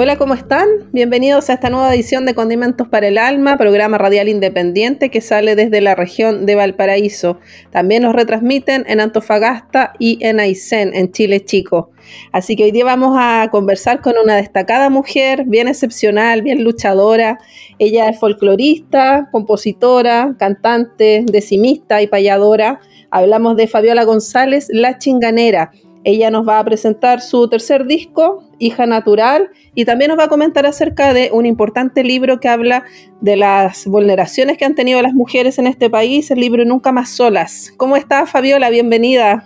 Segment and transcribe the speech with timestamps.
[0.00, 0.68] Hola, ¿cómo están?
[0.92, 5.56] Bienvenidos a esta nueva edición de Condimentos para el Alma, programa radial independiente que sale
[5.56, 7.40] desde la región de Valparaíso.
[7.72, 11.90] También nos retransmiten en Antofagasta y en Aysén, en Chile Chico.
[12.30, 17.40] Así que hoy día vamos a conversar con una destacada mujer, bien excepcional, bien luchadora.
[17.80, 22.78] Ella es folclorista, compositora, cantante, decimista y payadora.
[23.10, 25.72] Hablamos de Fabiola González, la chinganera
[26.04, 30.28] ella nos va a presentar su tercer disco, Hija Natural, y también nos va a
[30.28, 32.84] comentar acerca de un importante libro que habla
[33.20, 37.10] de las vulneraciones que han tenido las mujeres en este país, el libro Nunca más
[37.10, 37.72] solas.
[37.76, 38.70] ¿Cómo está Fabiola?
[38.70, 39.44] Bienvenida.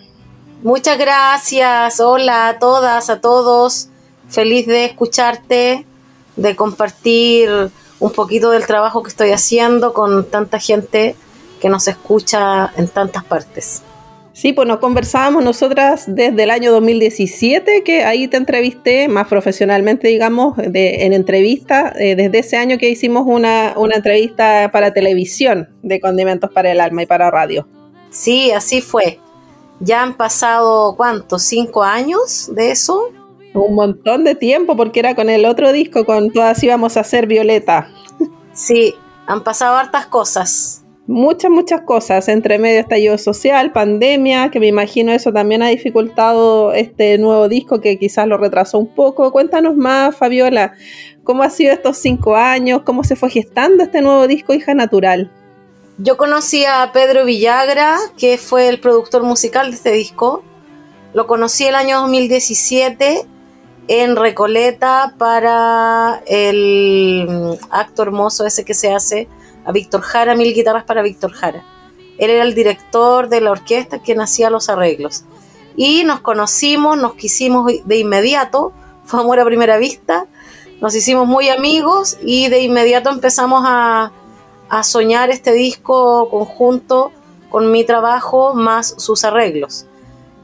[0.62, 2.00] Muchas gracias.
[2.00, 3.88] Hola a todas, a todos.
[4.28, 5.84] Feliz de escucharte,
[6.36, 7.50] de compartir
[7.98, 11.16] un poquito del trabajo que estoy haciendo con tanta gente
[11.60, 13.82] que nos escucha en tantas partes.
[14.34, 20.08] Sí, pues nos conversábamos nosotras desde el año 2017, que ahí te entrevisté más profesionalmente,
[20.08, 26.00] digamos, en entrevista, eh, desde ese año que hicimos una, una entrevista para televisión de
[26.00, 27.68] Condimentos para el Alma y para radio.
[28.08, 29.20] Sí, así fue.
[29.80, 31.42] Ya han pasado, ¿cuántos?
[31.42, 33.10] ¿Cinco años de eso?
[33.52, 37.26] Un montón de tiempo, porque era con el otro disco, con Todas íbamos a ser
[37.26, 37.90] Violeta.
[38.54, 38.94] Sí,
[39.26, 45.12] han pasado hartas cosas muchas, muchas cosas, entre medio estallido social, pandemia, que me imagino
[45.12, 49.32] eso también ha dificultado este nuevo disco que quizás lo retrasó un poco.
[49.32, 50.74] Cuéntanos más, Fabiola,
[51.24, 52.82] ¿cómo ha sido estos cinco años?
[52.84, 55.30] ¿Cómo se fue gestando este nuevo disco, Hija Natural?
[55.98, 60.42] Yo conocí a Pedro Villagra, que fue el productor musical de este disco.
[61.12, 63.26] Lo conocí el año 2017
[63.88, 69.28] en Recoleta para el acto hermoso ese que se hace
[69.64, 71.64] a Víctor Jara, mil guitarras para Víctor Jara.
[72.18, 75.24] Él era el director de la orquesta que hacía los arreglos.
[75.76, 78.72] Y nos conocimos, nos quisimos de inmediato,
[79.04, 80.26] fue amor a primera vista,
[80.80, 84.12] nos hicimos muy amigos y de inmediato empezamos a,
[84.68, 87.12] a soñar este disco conjunto
[87.50, 89.86] con mi trabajo más sus arreglos.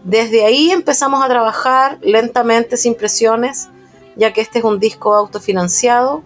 [0.05, 3.69] Desde ahí empezamos a trabajar lentamente, sin presiones,
[4.17, 6.23] ya que este es un disco autofinanciado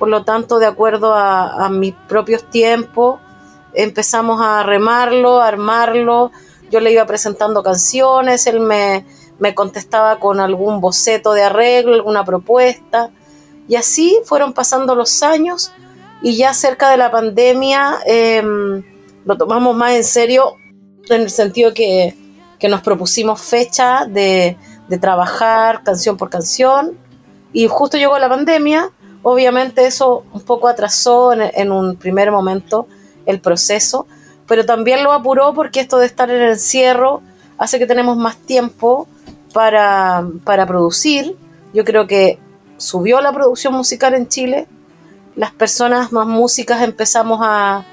[0.00, 3.20] por lo tanto, de acuerdo a, mis propios tiempos,
[3.74, 6.32] empezamos a remarlo, a armarlo.
[6.70, 9.04] Yo le iba presentando canciones, él me,
[9.54, 13.10] contestaba con algún boceto de arreglo, alguna propuesta.
[13.68, 15.70] Y así fueron pasando los años
[16.22, 18.82] y ya cerca de la pandemia em,
[19.26, 20.54] lo tomamos más en serio
[21.10, 22.16] en el sentido que,
[22.70, 24.56] nos propusimos fecha de,
[24.98, 26.98] trabajar canción por canción
[27.52, 28.90] y justo llegó la pandemia
[29.22, 32.86] Obviamente eso un poco atrasó en, un primer momento
[33.26, 34.06] el proceso,
[34.46, 37.20] pero también lo apuró porque esto de estar en el encierro
[37.58, 39.06] hace que tenemos más tiempo
[39.52, 40.24] para,
[40.66, 41.36] producir.
[41.74, 42.38] Yo creo que
[42.78, 44.66] subió la producción musical en Chile,
[45.36, 47.84] las personas más músicas empezamos a,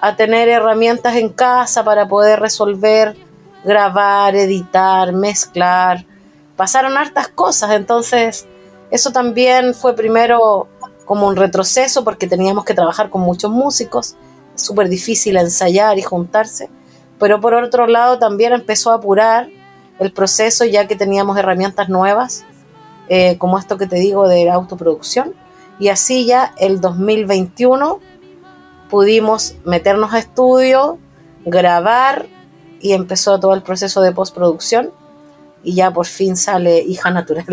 [0.00, 3.16] a tener herramientas en casa para poder resolver,
[3.64, 6.06] grabar, editar, mezclar.
[6.56, 8.46] Pasaron hartas cosas, entonces
[8.90, 10.68] eso también fue primero
[11.04, 14.16] como un retroceso porque teníamos que trabajar con muchos músicos,
[14.54, 16.68] súper difícil ensayar y juntarse,
[17.18, 19.48] pero por otro lado también empezó a apurar
[19.98, 22.44] el proceso ya que teníamos herramientas nuevas,
[23.08, 25.34] eh, como esto que te digo de la autoproducción,
[25.78, 28.00] y así ya el 2021
[28.88, 30.98] pudimos meternos a estudio,
[31.44, 32.26] grabar
[32.80, 34.90] y empezó todo el proceso de postproducción.
[35.62, 37.46] Y ya por fin sale Hija Natural.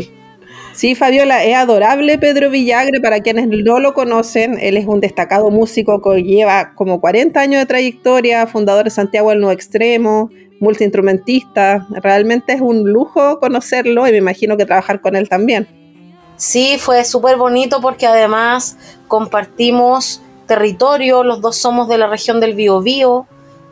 [0.75, 3.00] Sí, Fabiola, es adorable Pedro Villagre.
[3.00, 7.62] Para quienes no lo conocen, él es un destacado músico que lleva como 40 años
[7.62, 10.30] de trayectoria, fundador de Santiago del Nuevo Extremo,
[10.60, 11.88] multiinstrumentista.
[11.92, 15.66] Realmente es un lujo conocerlo y me imagino que trabajar con él también.
[16.36, 22.54] Sí, fue súper bonito porque además compartimos territorio, los dos somos de la región del
[22.54, 23.28] Biobío,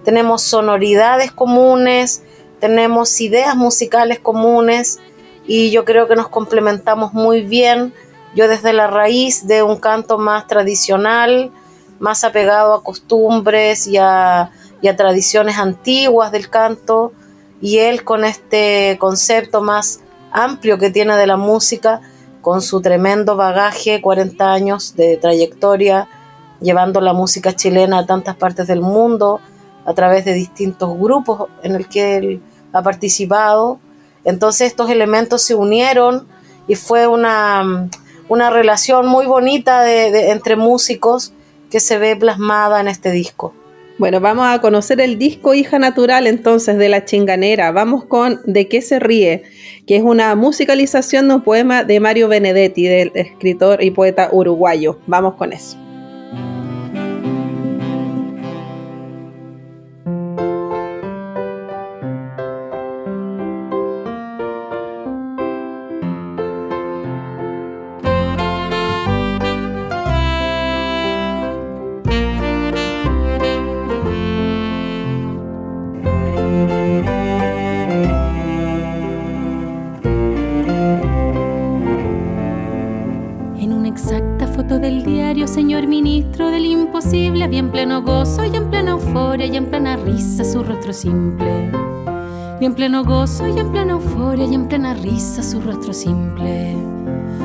[0.05, 2.23] tenemos sonoridades comunes,
[2.61, 5.01] tenemos ideas musicales comunes
[5.45, 7.93] y yo creo que nos complementamos muy bien.
[8.35, 11.51] Yo desde la raíz de un canto más tradicional,
[11.99, 14.51] más apegado a costumbres y a,
[14.97, 17.13] tradiciones antiguas del canto,
[17.61, 20.01] y él con este concepto más
[20.31, 22.01] amplio que tiene de la música,
[22.41, 26.09] con su tremendo bagaje, 40 años de trayectoria,
[26.59, 29.39] llevando la música chilena a tantas partes del mundo
[29.85, 32.41] a través de distintos grupos en el que él
[32.73, 33.79] ha participado.
[34.25, 36.27] Entonces estos elementos se unieron
[36.67, 37.89] y fue una,
[38.29, 41.33] una relación muy bonita entre músicos
[41.69, 43.53] que se ve plasmada en este disco.
[43.99, 47.71] Bueno, vamos a conocer el disco Hija Natural entonces de La Chinganera.
[47.71, 49.43] Vamos con De qué se ríe,
[49.85, 54.99] que es una musicalización de un poema de Mario Benedetti, del escritor y poeta uruguayo.
[55.05, 55.82] Vamos con eso.
[92.63, 96.77] Y en pleno gozo y en plena euforia y en plena risa su rostro simple.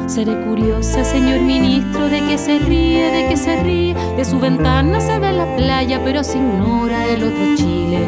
[0.07, 3.95] Seré curiosa, señor ministro, de que se ríe, de que se ríe.
[4.17, 8.07] De su ventana se ve la playa, pero se ignora el otro Chile.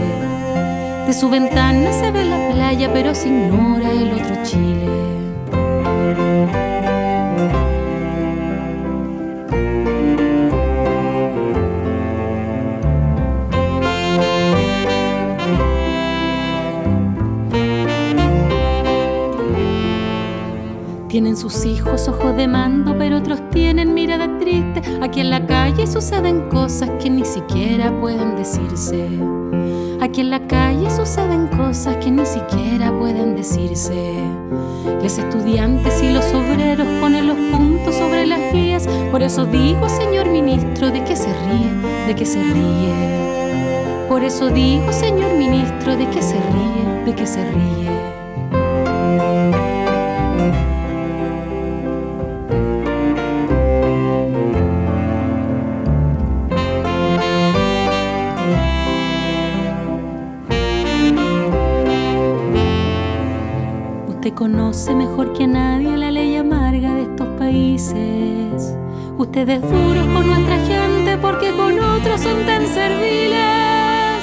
[1.05, 5.20] De su ventana se ve la playa, pero se ignora el otro Chile.
[22.21, 24.83] Ojos de mando, pero otros tienen mirada triste.
[25.01, 29.09] Aquí en la calle suceden cosas que ni siquiera pueden decirse.
[30.01, 34.15] Aquí en la calle suceden cosas que ni siquiera pueden decirse.
[35.03, 38.87] Los estudiantes y los obreros ponen los puntos sobre las guías.
[39.11, 44.09] Por eso digo, señor ministro, de qué se ríe, de qué se ríe.
[44.09, 48.00] Por eso digo, señor ministro, de qué se ríe, de qué se ríe.
[64.33, 68.77] Conoce mejor que nadie la ley amarga de estos países.
[69.19, 74.23] Ustedes duros con nuestra gente porque con otros son tan serviles.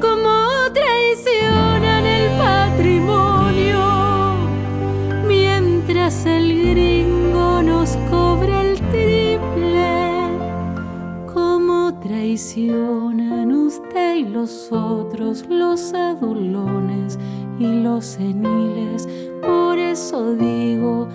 [0.00, 0.30] Como
[0.72, 4.34] traicionan el patrimonio
[5.26, 10.28] mientras el gringo nos cobra el triple.
[11.32, 17.18] Como traicionan usted y los otros, los adulones
[17.58, 19.08] y los seniles.
[19.42, 21.08] Por eso digo,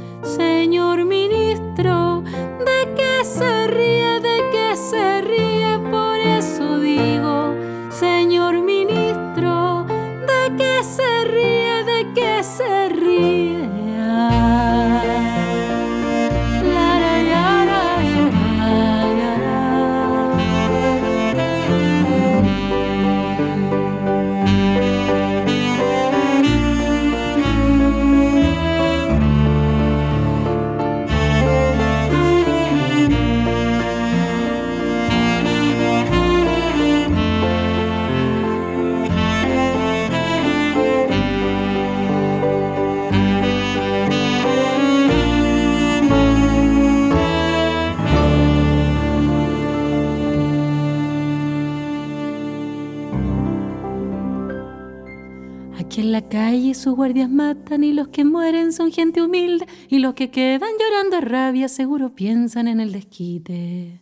[56.69, 60.69] calle sus guardias matan y los que mueren son gente humilde y los que quedan
[60.79, 64.01] llorando a rabia seguro piensan en el desquite.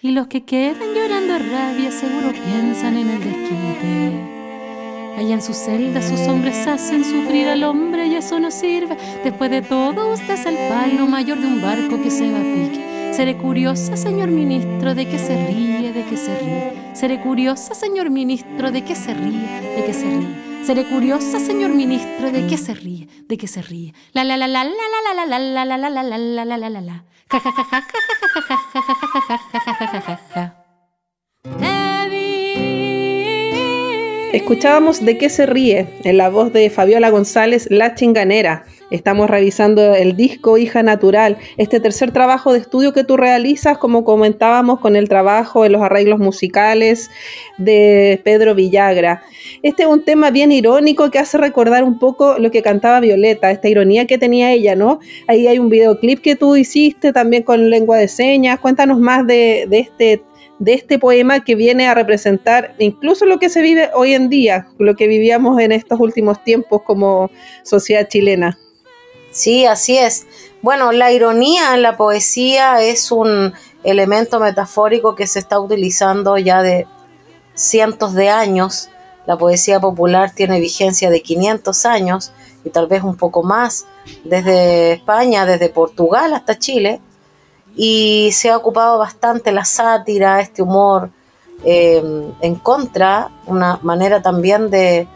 [0.00, 4.12] Y los que quedan llorando a rabia seguro piensan en el desquite.
[5.18, 8.96] Allá en su celda sus hombres hacen sufrir al hombre y eso no sirve.
[9.22, 12.42] Después de todo usted es el palo mayor de un barco que se va a
[12.42, 13.12] pique.
[13.12, 16.94] Seré curiosa, señor ministro, de que se ríe, de que se ríe.
[16.94, 20.45] Seré curiosa, señor ministro, de que se ríe, de que se ríe.
[20.64, 23.94] Seré curiosa, señor ministro, de qué se ríe, de qué se ríe.
[24.12, 26.56] La la la la la la la la la la la la la la la
[26.58, 27.04] la la la.
[27.30, 28.55] Ja ja ja ja ja ja ja ja ja
[34.46, 38.64] escuchábamos De qué se ríe, en la voz de Fabiola González, La Chinganera.
[38.92, 44.04] Estamos revisando el disco Hija Natural, este tercer trabajo de estudio que tú realizas, como
[44.04, 47.10] comentábamos, con el trabajo en los arreglos musicales
[47.58, 49.24] de Pedro Villagra.
[49.64, 53.50] Este es un tema bien irónico que hace recordar un poco lo que cantaba Violeta,
[53.50, 55.00] esta ironía que tenía ella, ¿no?
[55.26, 58.60] Ahí hay un videoclip que tú hiciste también con lengua de señas.
[58.60, 60.22] Cuéntanos más de, de este
[60.58, 64.68] de este poema que viene a representar incluso lo que se vive hoy en día,
[64.78, 67.30] lo que vivíamos en estos últimos tiempos como
[67.62, 68.58] sociedad chilena.
[69.30, 70.26] Sí, así es.
[70.62, 73.52] Bueno, la ironía en la poesía es un
[73.84, 76.86] elemento metafórico que se está utilizando ya de
[77.54, 78.88] cientos de años.
[79.26, 82.32] La poesía popular tiene vigencia de 500 años
[82.64, 83.86] y tal vez un poco más,
[84.24, 87.00] desde España, desde Portugal hasta Chile
[87.76, 91.10] y se ha ocupado bastante la sátira, este humor
[91.64, 92.02] eh,
[92.40, 95.06] en contra, una manera también de,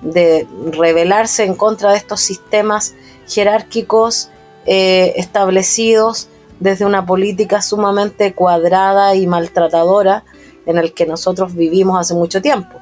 [0.00, 2.94] de, rebelarse en contra de estos sistemas
[3.26, 4.30] jerárquicos
[4.66, 6.28] eh, establecidos
[6.60, 10.24] desde una política sumamente cuadrada y maltratadora
[10.66, 12.78] en el que nosotros vivimos hace mucho tiempo.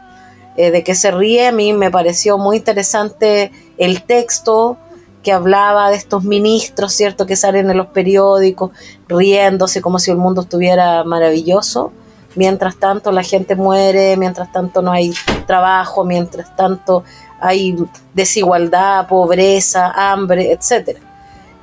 [0.57, 4.77] Eh, de que se ríe, a mí me pareció muy interesante el texto,
[5.23, 8.71] que hablaba de estos ministros, ¿cierto?, que salen en los periódicos
[9.09, 11.93] riéndose como si el mundo estuviera maravilloso.
[12.35, 15.13] Mientras tanto la gente muere, mientras tanto no hay
[15.47, 17.05] trabajo, mientras tanto
[17.41, 17.77] hay
[18.15, 20.99] desigualdad, pobreza, hambre, etc.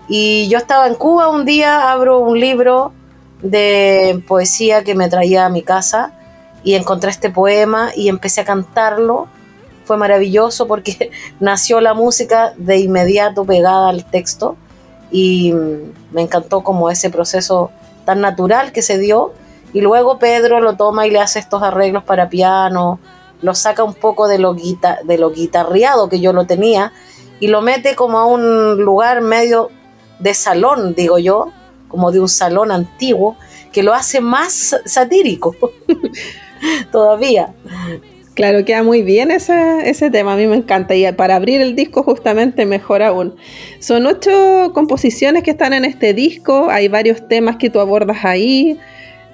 [0.07, 2.91] Y yo estaba en Cuba un día, abro un libro
[3.41, 6.13] de poesía que me traía a mi casa
[6.63, 9.27] y encontré este poema y empecé a cantarlo
[9.89, 14.55] fue maravilloso porque nació la música de inmediato pegada al texto
[15.09, 17.71] y mm, me encantó como ese proceso
[18.05, 19.33] tan natural que se dio
[19.73, 22.99] y luego Pedro lo toma y le hace estos arreglos para piano,
[23.41, 26.93] lo saca un poco de lo, de lo guitarreado que yo lo tenía
[27.39, 29.71] y lo mete como a un lugar medio
[30.19, 31.47] de salón, digo yo,
[31.87, 33.37] como de un salón antiguo,
[33.71, 35.55] que lo hace más satírico
[36.91, 37.55] todavía.
[38.33, 40.95] Claro, queda muy bien ese, ese tema, a mí me encanta.
[40.95, 43.35] Y para abrir el disco justamente mejor aún.
[43.79, 48.79] Son ocho composiciones que están en este disco, hay varios temas que tú abordas ahí.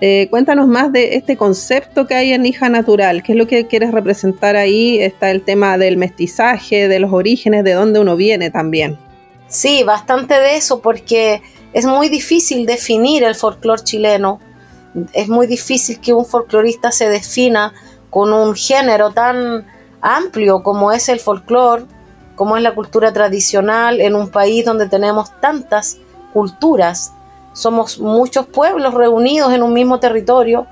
[0.02, 3.68] Eh, cuéntanos más de este concepto que hay en Hija Natural, qué es lo que
[3.68, 5.00] quieres representar ahí.
[5.00, 8.98] Está el tema del mestizaje, de los orígenes, de dónde uno viene también.
[9.48, 11.42] Sí, bastante de eso, porque
[11.74, 14.40] es muy difícil definir el folclore chileno.
[15.14, 17.74] Es muy difícil que un folclorista se defina
[18.16, 19.68] con un género tan
[20.00, 21.84] amplio como es el folclore,
[22.38, 25.98] como es la cultura tradicional en un país donde tenemos tantas
[26.32, 27.12] culturas.
[27.52, 30.66] Somos muchos pueblos reunidos en un mismo territorio,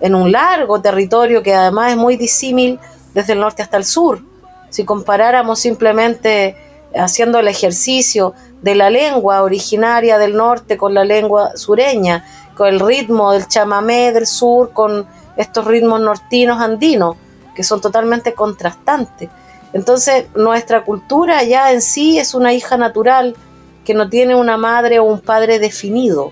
[0.00, 2.80] en un largo territorio que además es muy disímil
[3.14, 4.20] desde el norte hasta el sur.
[4.68, 6.56] Si comparáramos simplemente
[6.96, 12.24] haciendo el ejercicio de la lengua originaria del norte con la lengua sureña,
[12.56, 17.16] con el ritmo del chamamé del sur, con estos ritmos nortinos andinos,
[17.54, 19.30] que son totalmente contrastantes.
[19.72, 23.36] Entonces, nuestra cultura ya en sí es una hija natural
[23.84, 26.30] que no tiene una madre o un padre definido.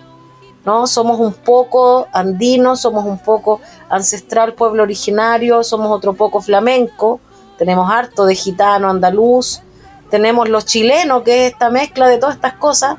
[0.65, 0.87] ¿no?
[0.87, 7.21] Somos un poco andinos, somos un poco ancestral pueblo originario, somos otro poco flamenco,
[7.57, 9.63] tenemos harto de gitano, andaluz,
[10.11, 12.97] tenemos los chilenos, que es esta mezcla de todas estas cosas,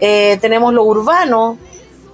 [0.00, 1.56] eh, tenemos lo urbano,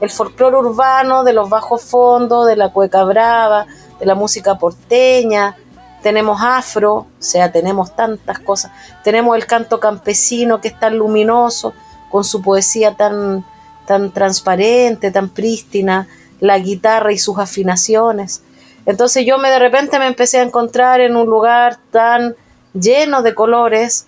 [0.01, 3.67] el folclore urbano de los bajos fondos, de la cueca brava,
[3.99, 5.57] de la música porteña,
[6.03, 8.71] tenemos afro, o sea, tenemos tantas cosas,
[9.03, 11.73] tenemos el canto campesino que es tan luminoso,
[12.11, 13.45] con su poesía tan,
[13.87, 16.07] tan transparente, tan prístina,
[16.41, 18.43] la guitarra y sus afinaciones.
[18.87, 22.37] Entonces yo me de repente me empecé a encontrar en un lugar tan
[22.75, 24.07] lleno de colores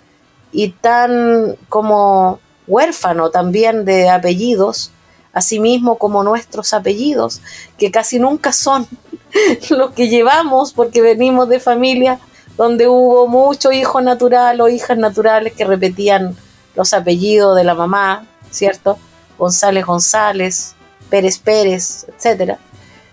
[0.53, 4.93] y tan como huérfano también de apellidos,
[5.37, 7.43] asimismo como nuestros apellidos,
[7.77, 8.89] que casi nunca son
[9.71, 12.19] los que llevamos porque venimos de familias
[12.57, 16.35] donde hubo mucho hijo natural o hijas naturales que repetían
[16.75, 18.97] los apellidos de la mamá, ¿cierto?
[19.37, 20.75] González González,
[21.11, 22.57] Pérez Pérez, etc.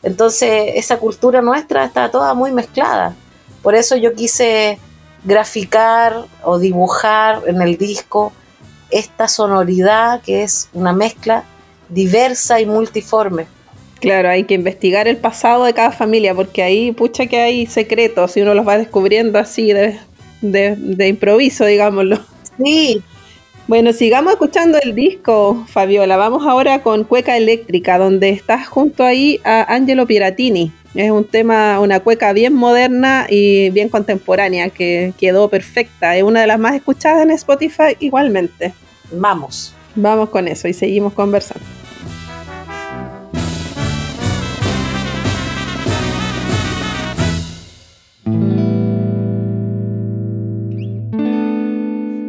[0.02, 3.16] Entonces esa cultura nuestra está toda muy mezclada.
[3.62, 4.80] Por eso yo quise
[5.26, 8.32] graficar o dibujar en el disco
[8.92, 11.44] esta sonoridad que es una mezcla
[11.90, 13.46] diversa y multiforme.
[14.00, 18.36] Claro, hay que investigar el pasado de cada familia, porque ahí, pucha que hay secretos
[18.36, 19.98] y uno los va descubriendo así de,
[20.42, 22.20] de, improviso, digámoslo.
[22.58, 23.02] Sí.
[23.66, 26.18] Bueno, sigamos escuchando el disco, Fabiola.
[26.18, 30.74] Vamos ahora con Cueca Eléctrica, donde estás junto ahí a Angelo Piratini.
[30.96, 36.18] Es un tema, una cueca bien moderna y bien contemporánea que quedó perfecta.
[36.18, 38.74] Es una de las más escuchadas en Spotify igualmente.
[39.14, 39.74] Vamos.
[39.96, 41.66] Vamos con eso y seguimos conversando.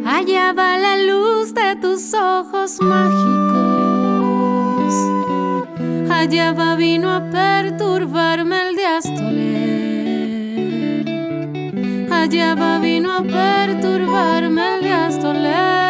[0.07, 3.35] Allá va la luz de tus ojos mágicos.
[6.11, 9.55] Allá va vino a perturbarme el diástole.
[12.11, 15.84] Allá va vino a perturbarme el diástole.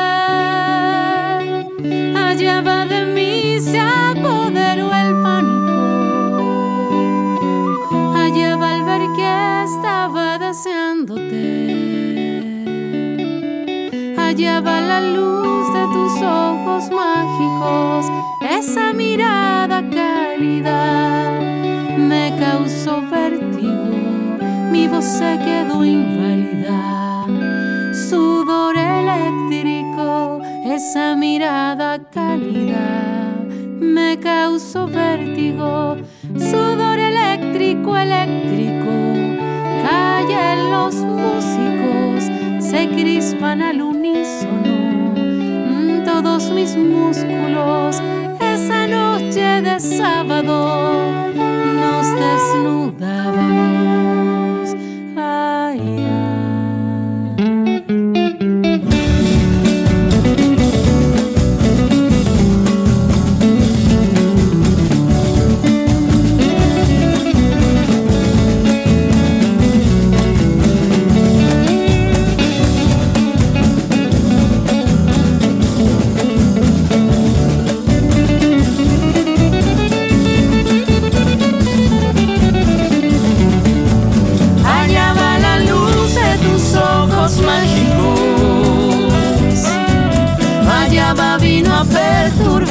[2.35, 5.77] Allá va de mí se apoderó el pánico.
[8.23, 11.45] Allá va al ver que estaba deseándote.
[14.19, 18.11] Allá va la luz de tus ojos mágicos,
[18.59, 21.39] esa mirada cálida
[21.97, 24.39] me causó vértigo,
[24.73, 26.81] mi voz se quedó inválida,
[28.09, 31.74] sudor eléctrico, esa mirada
[33.81, 35.97] me causó vértigo,
[36.39, 38.93] sudor eléctrico, eléctrico,
[39.83, 42.25] callen los músicos
[42.61, 44.75] se crispan al unísono
[46.05, 48.01] todos mis músculos.
[48.41, 51.03] Esa noche de sábado
[51.35, 52.84] nos desnudábamos.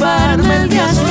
[0.04, 1.03] Perturbarme el diástole.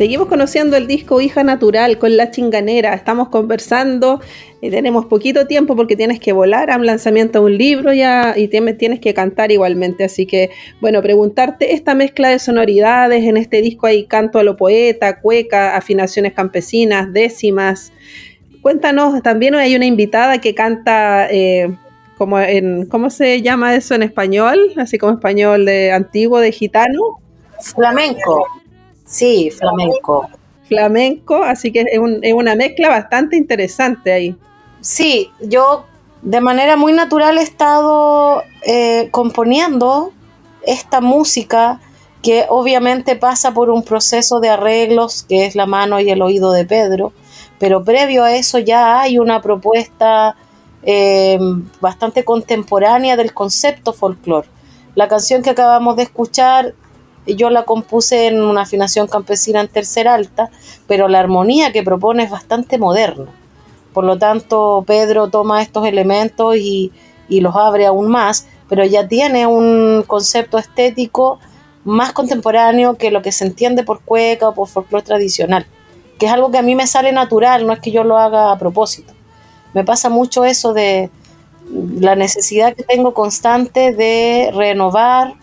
[0.00, 2.94] Seguimos conociendo el disco Hija Natural con La Chinganera.
[2.94, 4.22] Estamos conversando,
[4.62, 8.32] y tenemos poquito tiempo porque tienes que volar a un lanzamiento de un libro ya
[8.34, 10.04] y tienes, tienes que cantar igualmente.
[10.04, 13.24] Así que, bueno, preguntarte esta mezcla de sonoridades.
[13.24, 17.92] En este disco hay canto a lo poeta, cueca, afinaciones campesinas, décimas.
[18.62, 21.30] Cuéntanos, también hay una invitada que canta...
[21.30, 21.76] eh,
[22.16, 24.72] como en, ¿Cómo se llama eso en español?
[24.78, 27.20] Así como español de antiguo, de gitano.
[27.60, 28.46] Flamenco.
[29.10, 30.28] Sí, flamenco.
[30.68, 34.36] flamenco, así que es, un- es una mezcla bastante interesante ahí.
[34.80, 35.84] Sí, yo
[36.22, 40.12] de manera muy natural he estado eh, componiendo
[40.62, 41.80] esta música
[42.22, 46.52] que obviamente pasa por un proceso de arreglos que es la mano y el oído
[46.52, 47.12] de Pedro,
[47.58, 50.36] pero previo a eso ya hay una propuesta
[50.84, 51.38] eh,
[51.80, 54.46] bastante contemporánea del concepto folclore.
[54.94, 56.74] La canción que acabamos de escuchar
[57.26, 60.50] yo la compuse en una afinación campesina en tercer alta,
[60.86, 63.26] pero la armonía que propone es bastante moderna.
[63.92, 66.92] Por lo tanto, Pedro toma estos elementos y,
[67.28, 71.38] y los abre aún más, pero ya tiene un concepto estético
[71.84, 75.66] más contemporáneo que lo que se entiende por cueca o por folclore tradicional,
[76.18, 78.52] que es algo que a mí me sale natural, no es que yo lo haga
[78.52, 79.12] a propósito.
[79.72, 81.10] Me pasa mucho eso de
[81.98, 85.34] la necesidad que tengo constante de renovar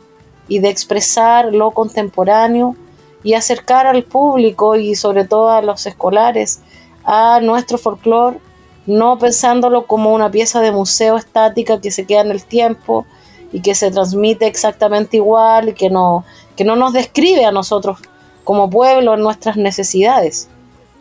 [0.47, 2.75] y de expresar lo contemporáneo
[3.23, 6.61] y acercar al público y sobre todo a los escolares
[7.03, 8.39] a nuestro folclore
[8.87, 13.05] no pensándolo como una pieza de museo estática que se queda en el tiempo
[13.51, 16.23] y que se transmite exactamente igual y que no,
[16.55, 17.99] que no nos describe a nosotros
[18.43, 20.49] como pueblo en nuestras necesidades.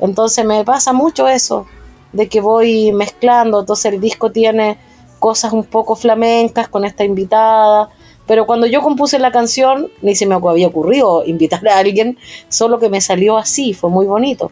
[0.00, 1.66] Entonces me pasa mucho eso,
[2.12, 4.78] de que voy mezclando, entonces el disco tiene
[5.20, 7.88] cosas un poco flamencas con esta invitada,
[8.26, 12.78] pero cuando yo compuse la canción ni se me había ocurrido invitar a alguien, solo
[12.78, 14.50] que me salió así, fue muy bonito.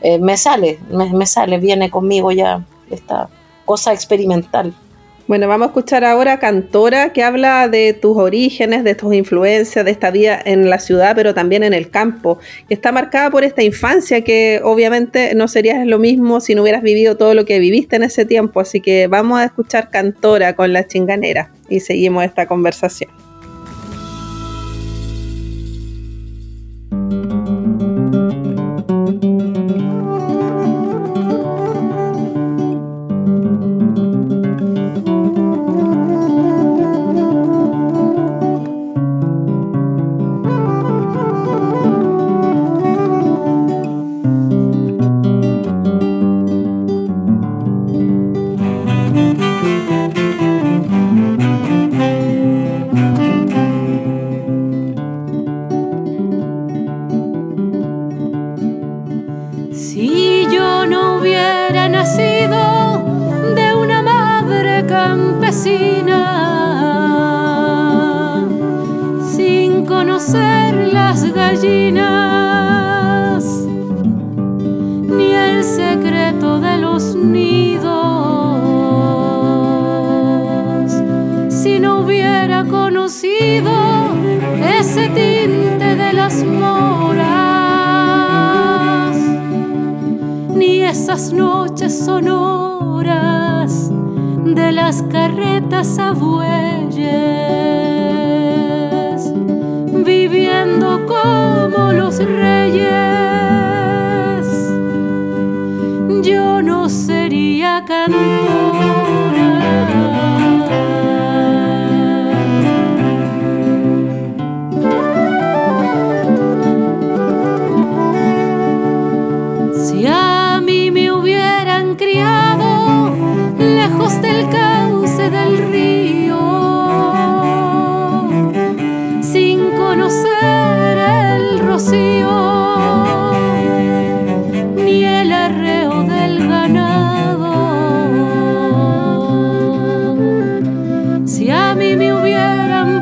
[0.00, 3.28] Eh, me sale, me, me sale, viene conmigo ya esta
[3.64, 4.72] cosa experimental.
[5.28, 9.90] Bueno, vamos a escuchar ahora Cantora, que habla de tus orígenes, de tus influencias, de
[9.90, 13.62] esta vida en la ciudad, pero también en el campo, que está marcada por esta
[13.62, 17.96] infancia que obviamente no serías lo mismo si no hubieras vivido todo lo que viviste
[17.96, 18.60] en ese tiempo.
[18.60, 23.27] Así que vamos a escuchar Cantora con la chinganera y seguimos esta conversación.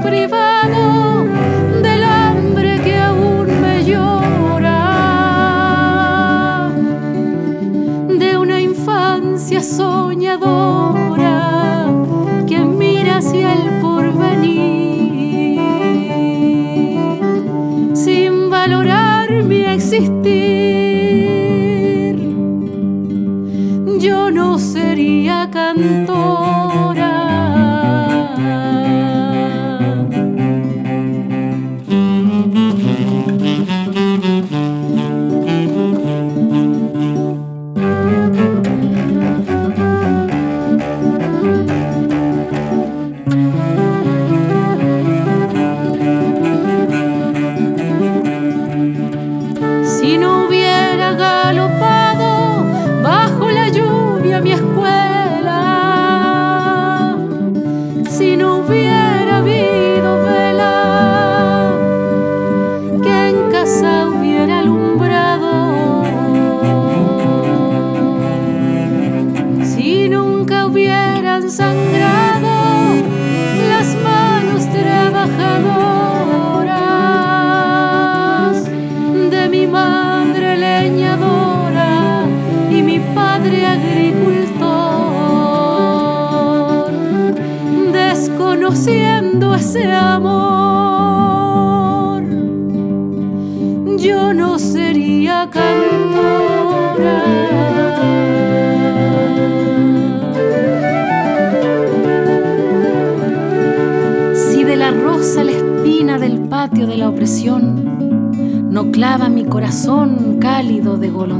[0.07, 0.36] But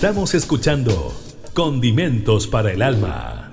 [0.00, 1.12] Estamos escuchando
[1.52, 3.52] Condimentos para el Alma.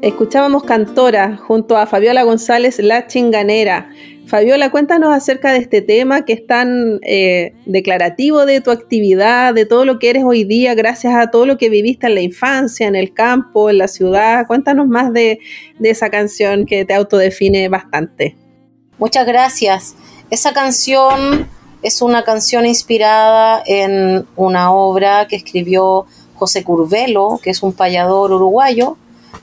[0.00, 3.90] Escuchábamos Cantora junto a Fabiola González, La Chinganera.
[4.32, 9.66] Fabiola, cuéntanos acerca de este tema que es tan eh, declarativo de tu actividad, de
[9.66, 12.86] todo lo que eres hoy día, gracias a todo lo que viviste en la infancia,
[12.86, 14.46] en el campo, en la ciudad.
[14.46, 15.38] Cuéntanos más de,
[15.78, 18.34] de esa canción que te autodefine bastante.
[18.96, 19.96] Muchas gracias.
[20.30, 21.46] Esa canción
[21.82, 28.32] es una canción inspirada en una obra que escribió José Curvelo, que es un payador
[28.32, 28.96] uruguayo,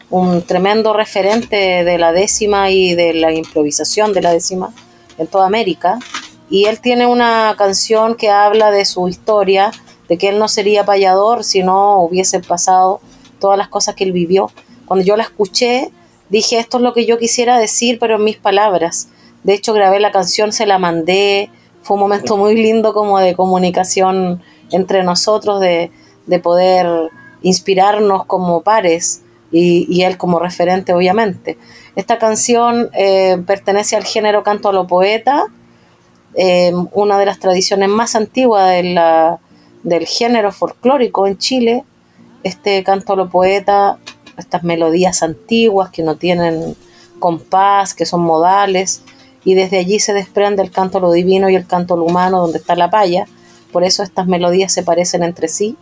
[0.10, 4.74] un tremendo referente de la décima y de la improvisación de la décima
[5.18, 6.00] en toda América.
[6.50, 9.72] Y él tiene una canción que habla de su historia,
[10.08, 13.02] de que él no sería payador si no hubiese pasado
[13.40, 14.50] todas las cosas que él vivió.
[14.86, 15.92] Cuando yo la escuché,
[16.30, 19.10] dije, esto es lo que yo quisiera decir, pero en mis palabras.
[19.44, 21.52] De hecho, grabé la canción, se la mandé.
[21.84, 25.92] Fue un momento muy lindo como de comunicación entre nosotros, de,
[26.26, 29.22] de poder inspirarnos como pares
[29.52, 31.58] y, él como referente, obviamente.
[31.96, 35.46] Esta canción eh, pertenece al género canto a lo poeta,
[36.36, 38.72] eh, una de las tradiciones más antiguas
[39.84, 41.84] del género folclórico en Chile.
[42.44, 43.98] Este canto a lo poeta,
[44.38, 46.76] estas melodías antiguas que no tienen
[47.20, 49.04] compás, que son modales,
[49.44, 52.04] y desde allí se desprende el canto a lo divino y el canto a lo
[52.04, 53.26] humano, donde está la paya.
[53.72, 55.78] Por eso estas melodías se parecen entre sí.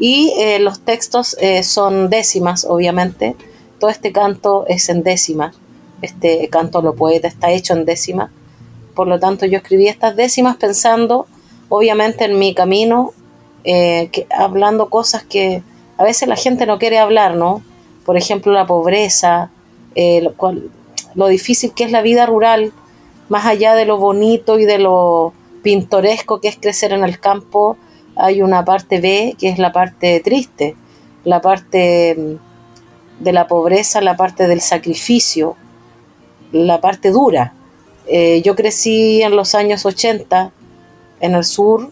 [0.00, 3.36] Y eh, los textos eh, son décimas, obviamente.
[3.78, 5.52] Todo este canto es en décima.
[6.00, 8.32] Este canto lo poeta está hecho en décima.
[8.94, 11.26] Por lo tanto, yo escribí estas décimas pensando,
[11.68, 13.12] obviamente, en mi camino,
[13.64, 15.62] eh, que, hablando cosas que
[15.98, 17.62] a veces la gente no quiere hablar, ¿no?
[18.06, 19.50] Por ejemplo, la pobreza,
[21.14, 22.72] lo difícil que es la vida rural,
[23.28, 27.76] más allá de lo bonito y de lo pintoresco que es crecer en el campo,
[28.20, 30.76] hay una parte B que es la parte triste,
[31.24, 35.56] la parte mm, de la pobreza, la parte del sacrificio,
[36.52, 37.54] la parte dura.
[38.06, 40.52] Eh, yo crecí en los años 80
[41.20, 41.90] en el sur,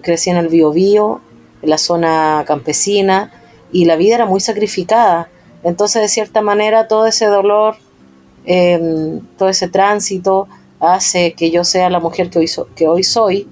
[0.00, 1.20] crecí en el Biobío,
[1.62, 3.32] en la zona campesina,
[3.72, 5.28] y la vida era muy sacrificada.
[5.64, 7.76] Entonces, de cierta manera, todo ese dolor,
[8.46, 10.46] eh, todo ese tránsito,
[10.78, 13.48] hace que yo sea la mujer que hoy soy,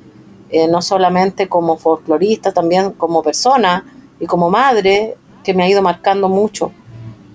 [0.52, 3.84] eh, no solamente como folclorista, también como persona
[4.20, 6.70] y como madre, que me ha ido marcando mucho.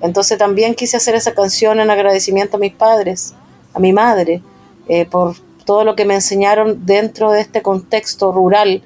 [0.02, 3.34] Entonces también quise hacer esa canción en agradecimiento a mis padres,
[3.74, 4.42] a mi madre,
[4.88, 8.84] eh, por todo lo que me enseñaron dentro de este contexto rural,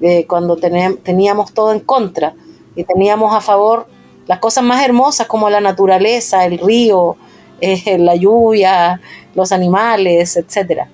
[0.00, 2.34] eh, cuando teníamos todo en contra
[2.74, 3.86] y teníamos a favor
[4.26, 7.16] las cosas más hermosas como la naturaleza, el río,
[7.60, 9.00] eh, la lluvia,
[9.34, 10.88] los animales, etcétera.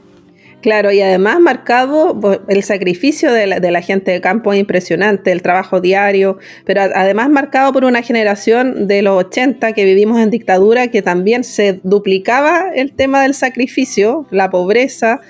[0.61, 5.33] Claro, y además marcado el sacrificio de la, de la gente de campo es impresionante,
[5.33, 10.29] el trabajo diario, pero además marcado por una generación de los 80 que vivimos en
[10.29, 15.21] dictadura que también se duplicaba el tema del sacrificio, la pobreza.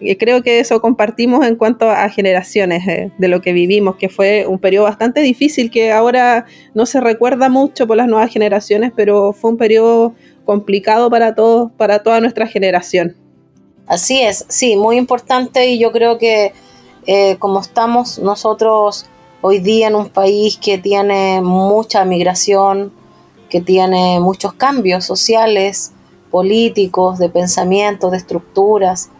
[0.00, 4.08] Y creo que eso compartimos en cuanto a generaciones eh, de lo que vivimos, que
[4.08, 8.90] fue un periodo bastante difícil que ahora no se recuerda mucho por las nuevas generaciones,
[8.96, 13.21] pero fue un periodo complicado para todos, para toda nuestra generación.
[13.92, 16.54] Así es, sí, muy importante y yo creo que
[17.04, 19.04] eh, como estamos nosotros
[19.42, 22.90] hoy día en un país que tiene mucha migración,
[23.50, 25.92] que tiene muchos cambios sociales,
[26.30, 29.10] políticos, de pensamientos, de estructuras.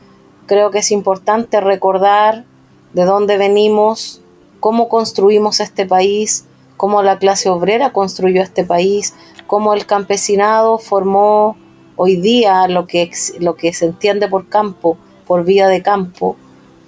[0.46, 2.46] Creo que es importante recordar
[2.94, 4.22] de dónde venimos,
[4.58, 6.46] cómo construimos este país,
[6.78, 9.12] cómo la clase obrera construyó este país,
[9.46, 11.58] cómo el campesinado formó
[11.96, 16.36] hoy día lo que, lo que se entiende por campo, por vida de campo.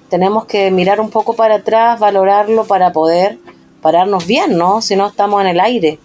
[0.09, 3.39] Tenemos que mirar un poco para atrás, valorarlo para poder
[3.81, 4.81] pararnos bien, ¿no?
[4.81, 5.99] Si no estamos en el aire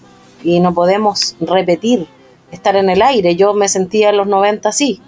[0.44, 2.08] y no podemos repetir
[2.52, 3.36] estar en el aire.
[3.36, 5.02] Yo me sentía en los 90 así,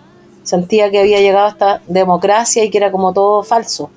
[0.44, 3.90] sentía que había llegado esta democracia y que era como todo falso,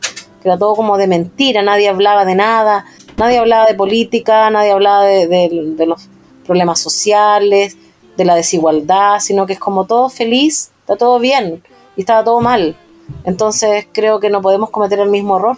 [0.43, 2.85] que era todo como de mentira, nadie hablaba de nada,
[3.17, 6.09] nadie hablaba de política, nadie hablaba de, los
[6.45, 7.77] problemas sociales,
[8.17, 11.63] de la desigualdad, sino que es como todo feliz, está todo bien
[11.97, 12.77] y estaba todo mal.
[13.25, 15.57] Entonces creo que no podemos cometer el mismo error.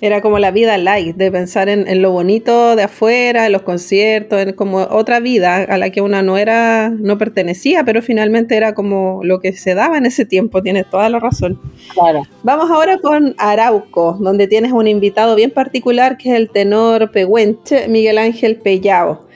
[0.00, 4.40] Era como la vida light, de pensar en, lo bonito de afuera, en los conciertos,
[4.40, 8.74] en como otra vida a la que una no era, no pertenecía, pero finalmente era
[8.74, 11.60] como lo que se daba en ese tiempo, tienes toda la razón.
[11.94, 12.22] Claro.
[12.44, 17.88] Vamos ahora con Arauco, donde tienes un invitado bien particular que es el tenor pehuenche
[17.88, 19.26] Miguel Ángel Pellao.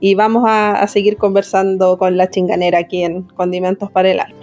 [0.00, 4.39] Y vamos a, seguir conversando con la chinganera aquí en Condimentos para el Alma.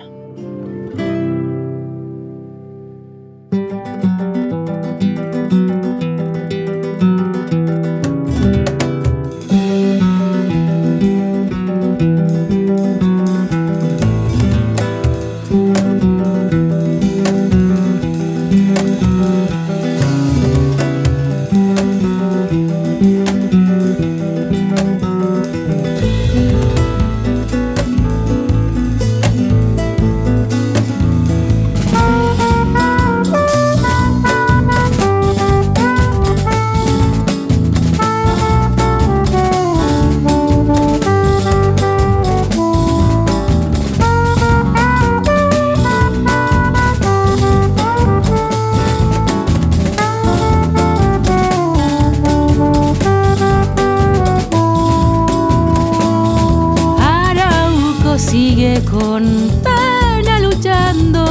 [58.30, 59.24] sigue con
[59.64, 61.24] pena luchando.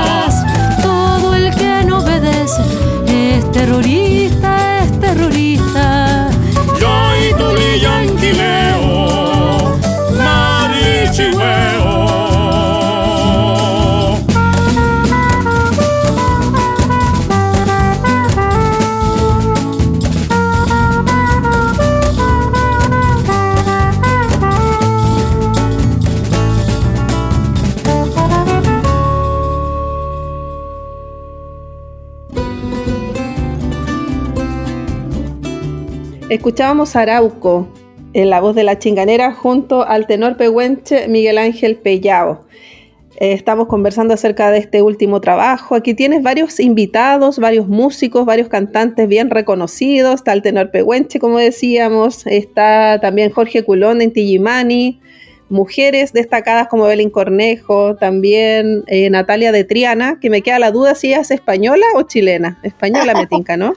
[36.49, 37.69] Escuchábamos a Arauco
[38.15, 42.47] en la voz de la chinganera junto al tenor pehuenche Miguel Ángel Pellao.
[43.17, 45.75] Eh, estamos conversando acerca de este último trabajo.
[45.75, 50.15] Aquí tienes varios invitados, varios músicos, varios cantantes bien reconocidos.
[50.15, 52.27] Está el tenor pehuenche, como decíamos.
[52.27, 55.03] Está también Jorge Culón en Tijimani
[55.51, 60.95] mujeres destacadas como Belén Cornejo, también eh, Natalia de Triana, que me queda la duda
[60.95, 62.59] si es española o chilena.
[62.63, 63.75] Española me ¿no?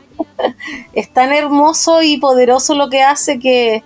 [0.93, 3.83] es tan hermoso y poderoso lo que hace que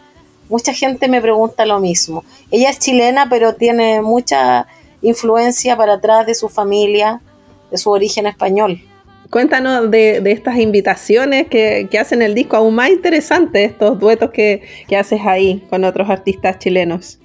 [0.50, 2.24] mucha gente me pregunta lo mismo.
[2.52, 4.67] Ella es chilena, pero tiene mucha
[5.02, 7.21] influencia para atrás de su familia,
[7.69, 8.81] de su origen español.
[9.29, 14.62] Cuéntanos de, estas invitaciones que, hacen el disco aún más interesante, estos duetos que
[14.98, 17.19] haces ahí con otros artistas chilenos.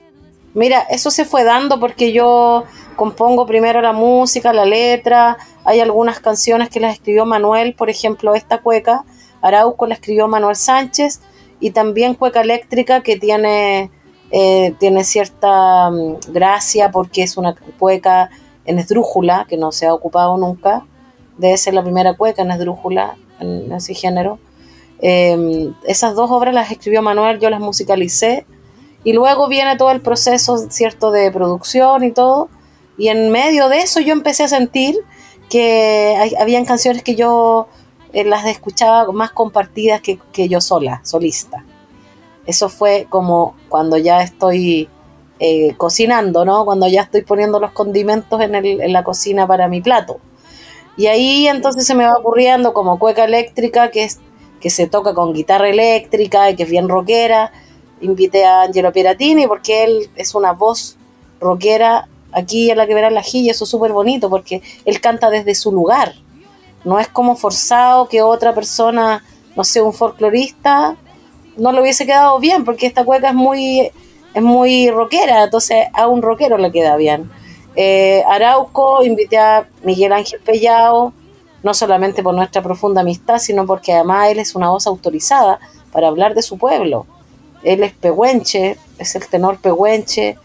[0.53, 2.65] Mira, eso se fue dando porque yo
[2.97, 8.35] compongo primero la música, la letra, hay algunas canciones que las escribió Manuel, por ejemplo,
[8.35, 9.05] esta cueca,
[9.43, 11.21] Arauco la escribió Manuel Sánchez,
[11.61, 13.91] y también cueca eléctrica que tiene,
[14.31, 18.31] eh, tiene cierta mm, gracia porque es una cueca
[18.65, 20.87] en esdrújula, que no se ha ocupado nunca,
[21.37, 24.39] debe ser la primera cueca en esdrújula, en ese género.
[25.01, 28.47] Em, esas dos obras las escribió Manuel, yo las musicalicé,
[29.05, 32.49] y luego viene todo el proceso, ¿cierto?, de producción y todo,
[32.99, 34.97] y en medio de eso yo empecé a sentir
[35.49, 37.69] que hay, habían canciones que yo
[38.13, 41.65] eh, las escuchaba más compartidas que, yo sola, solista.
[42.47, 44.89] Eso fue como cuando ya estoy
[45.39, 46.65] eh, cocinando, ¿no?
[46.65, 50.19] Cuando ya estoy poniendo los condimentos en, el, en, la cocina para mi plato.
[50.97, 54.21] Y ahí entonces se me va ocurriendo como cueca eléctrica, que, es,
[54.61, 57.53] que se toca con guitarra eléctrica y que es bien rockera.
[58.01, 60.97] Invité a Angelo Piratini porque él es una voz
[61.41, 65.31] rockera aquí en la que verán la Gilla, eso es súper bonito porque él canta
[65.31, 66.15] desde su lugar.
[66.85, 69.25] No es como forzado que otra persona,
[69.57, 70.97] no sé, un folclorista,
[71.57, 73.91] no le hubiese quedado bien, porque esta cueca es muy,
[74.33, 77.31] es muy rockera, entonces a un rockero le queda bien.
[77.77, 81.13] Eh, Arauco, invité a Miguel Ángel Pellao,
[81.63, 85.61] no solamente por nuestra profunda amistad, sino porque además él es una voz autorizada
[85.93, 87.07] para hablar de su pueblo.
[87.63, 90.37] Él es pehuenche, es el tenor pehuenche,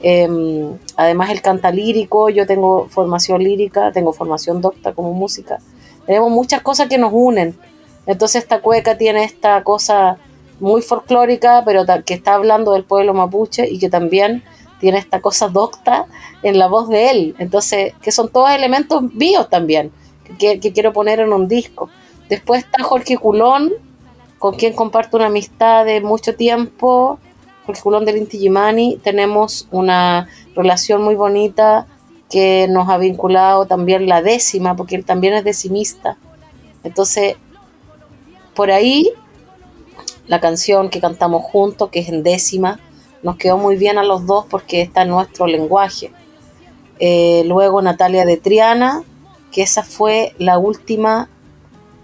[0.00, 5.58] em, además él canta lírico, yo tengo formación lírica, tengo formación docta como música.
[6.06, 7.56] Tenemos muchas cosas que nos unen.
[8.06, 10.18] Entonces esta cueca tiene esta cosa
[10.60, 14.42] muy folclórica, pero que está hablando del pueblo mapuche y que también
[14.82, 16.06] tiene esta cosa docta
[16.42, 17.36] en la voz de él.
[17.38, 19.92] Entonces, que son todos elementos míos también,
[20.38, 21.88] que, quiero poner en un disco.
[22.28, 23.72] Después está Jorge Culón,
[24.42, 27.20] con quien comparto una amistad de mucho tiempo.
[27.64, 28.96] Jorge Culón del Inti Gimani.
[28.96, 31.86] Tenemos una relación muy bonita
[32.28, 36.16] que nos ha vinculado también la décima, porque él también es decimista.
[36.82, 37.36] Entonces,
[38.52, 39.12] por ahí
[40.26, 42.80] la canción que cantamos juntos, que es en décima,
[43.22, 46.10] nos quedó muy bien a los dos porque está en nuestro lenguaje.
[46.98, 49.04] Eh, luego Natalia de Triana,
[49.52, 51.28] que esa fue la última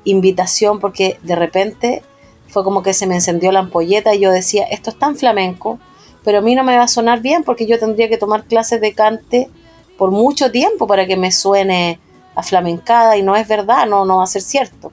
[0.04, 2.04] invitación porque de repente
[2.48, 5.78] fue como que se me encendió la ampolleta y yo decía, esto es tan flamenco,
[6.24, 8.80] pero a mí no me va a sonar bien porque yo tendría que tomar clases
[8.80, 9.48] de cante
[9.96, 12.00] por mucho tiempo para que me suene
[12.34, 14.92] a flamencada y no es verdad, no, no va a ser cierto.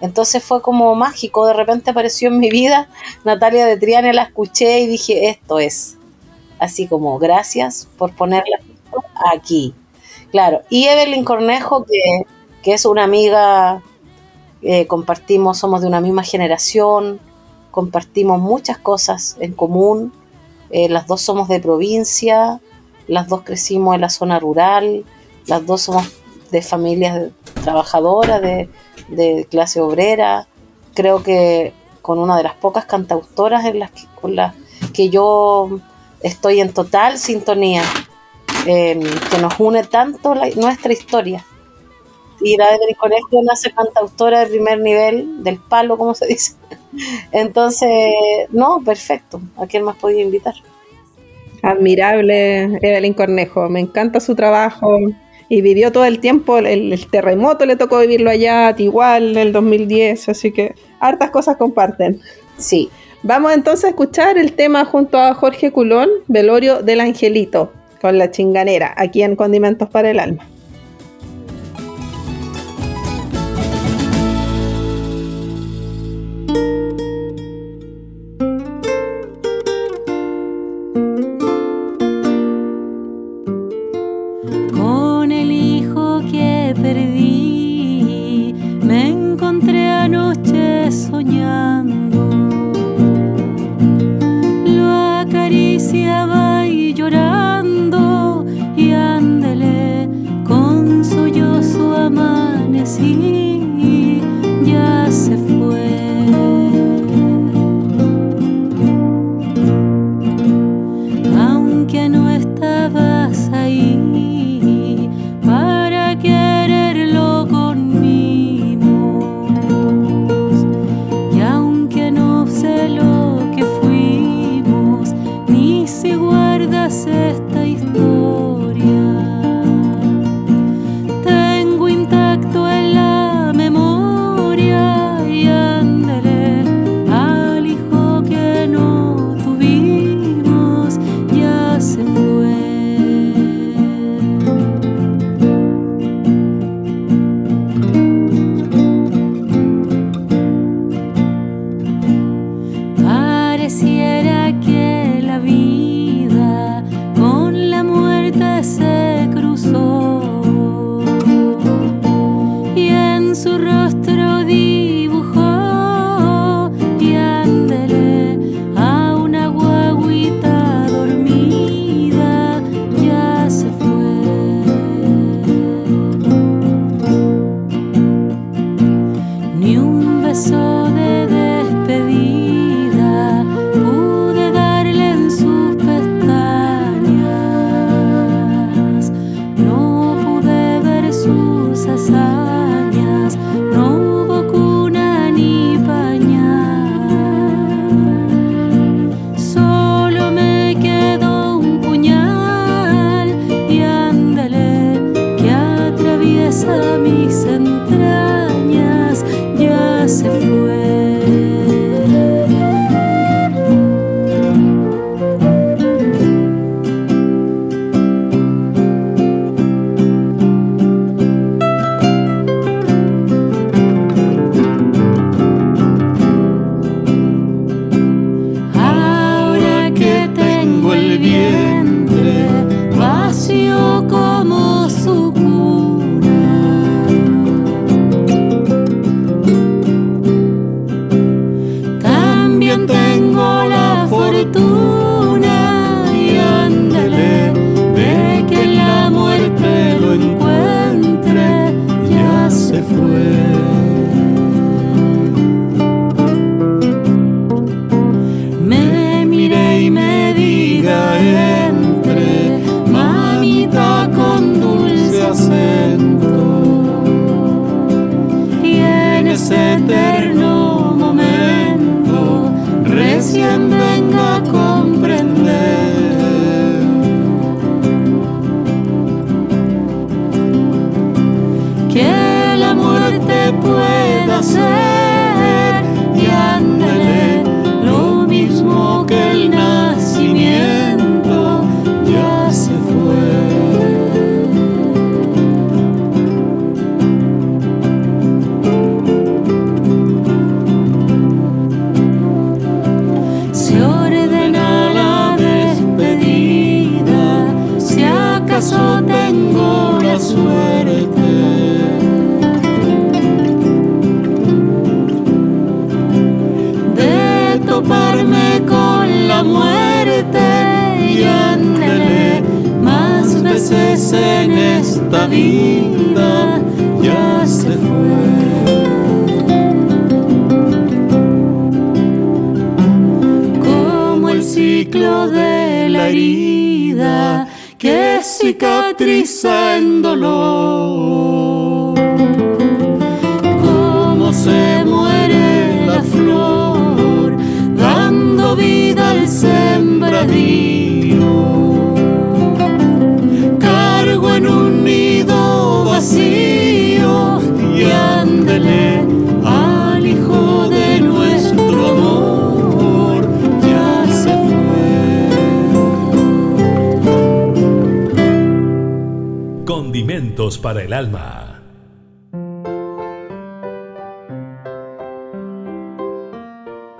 [0.00, 2.88] Entonces fue como mágico, de repente apareció en mi vida
[3.24, 5.96] Natalia de Triana, la escuché y dije, esto es.
[6.58, 8.58] Así como, gracias por ponerla
[9.32, 9.74] aquí.
[10.30, 13.82] Claro, y Evelyn Cornejo, que, es una amiga,
[14.62, 17.20] eh, compartimos, somos de una misma generación,
[17.70, 20.12] compartimos muchas cosas en común,
[20.70, 22.60] eh, las dos somos de provincia,
[23.06, 25.04] las dos crecimos en la zona rural,
[25.46, 26.10] las dos somos
[26.50, 27.30] de familias
[27.64, 30.46] trabajadoras, de clase obrera,
[30.94, 33.90] creo que con una de las pocas cantautoras en las
[34.20, 34.54] con las
[34.92, 35.80] que yo
[36.20, 37.82] estoy en total sintonía,
[38.66, 39.00] em,
[39.30, 41.44] que nos une tanto nuestra historia.
[42.42, 46.54] Y la de Colegio nace cantautora de primer nivel, del palo, como se dice.
[47.32, 47.90] Entonces,
[48.50, 49.40] no, perfecto.
[49.56, 50.54] ¿A quién más podía invitar?
[51.62, 54.98] Admirable Evelyn Cornejo, me encanta su trabajo
[55.48, 60.30] y vivió todo el tiempo, el, terremoto le tocó vivirlo allá, igual en el 2010,
[60.30, 62.20] así que hartas cosas comparten.
[62.56, 62.90] Sí.
[63.22, 68.30] Vamos entonces a escuchar el tema junto a Jorge Culón, Velorio del Angelito, con la
[68.30, 70.48] chinganera, aquí en Condimentos para el Alma.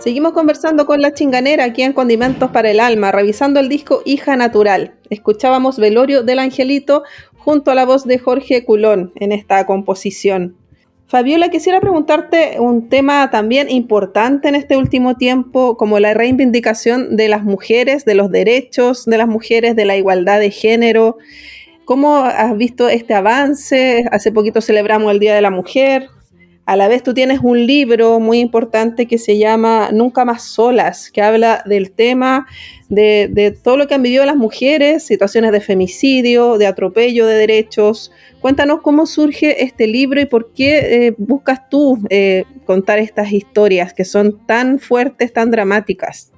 [0.03, 4.34] Seguimos conversando con la chinganera aquí en Condimentos para el Alma, revisando el disco Hija
[4.34, 4.94] Natural.
[5.11, 7.05] Escuchábamos Velorio del Angelito
[7.38, 10.57] junto a la voz de Jorge Culón en esta composición.
[11.07, 17.28] Fabiola, quisiera preguntarte un tema también importante en este último tiempo, como la reivindicación de
[17.28, 21.18] las mujeres, de los derechos de las mujeres, de la igualdad de género.
[21.84, 24.05] ¿Cómo has visto este avance?
[24.11, 26.09] Hace poquito celebramos el Día de la Mujer.
[26.65, 31.11] A la vez tú tienes un libro muy importante que se llama Nunca más solas,
[31.11, 32.47] que habla del tema
[32.89, 38.13] de, todo lo que han vivido las mujeres, situaciones de femicidio, de atropello de derechos.
[38.41, 43.93] Cuéntanos cómo surge este libro y por qué eh, buscas tú eh, contar estas historias
[43.93, 46.31] que son tan fuertes, tan dramáticas.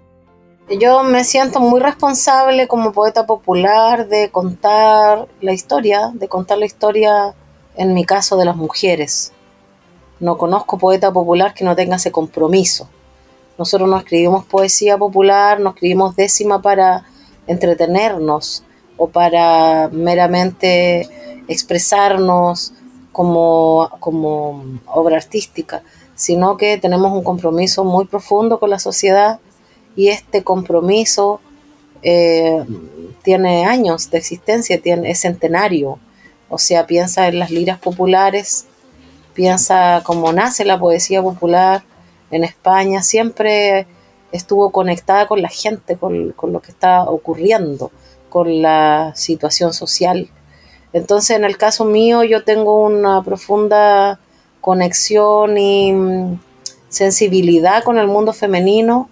[0.80, 6.64] Yo me siento muy responsable como poeta popular de contar la historia, de contar la
[6.64, 7.34] historia
[7.76, 9.33] en mi caso de las mujeres.
[10.20, 12.88] No conozco poeta popular que no tenga ese compromiso.
[13.58, 17.04] Nosotros no escribimos poesía popular, no escribimos décima para
[17.46, 18.64] entretenernos
[18.96, 21.08] o para meramente
[21.48, 22.72] expresarnos
[23.12, 25.82] como, como obra artística,
[26.14, 29.40] sino que tenemos un compromiso muy profundo con la sociedad
[29.96, 31.40] y este compromiso
[32.02, 32.64] eh,
[33.22, 35.98] tiene años de existencia, tiene, es centenario.
[36.50, 38.66] O sea, piensa en las liras populares,
[39.34, 41.82] piensa cómo nace la poesía popular
[42.30, 43.86] en España, siempre
[44.32, 47.90] estuvo conectada con la gente, con, con lo que está ocurriendo,
[48.30, 50.28] con la situación social.
[50.92, 54.18] Entonces, en el caso mío, yo tengo una profunda
[54.60, 56.40] conexión y mm,
[56.88, 59.10] sensibilidad con el mundo femenino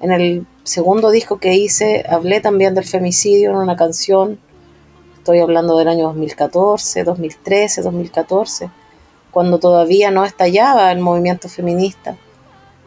[0.00, 4.38] en el segundo disco que hice hablé también del femicidio en una canción.
[5.16, 8.70] Estoy hablando del año 2014, 2013, 2014,
[9.32, 12.16] cuando todavía no estallaba el movimiento feminista.